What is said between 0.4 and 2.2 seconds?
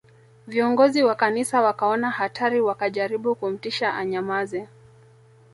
Viongozi wa Kanisa wakaona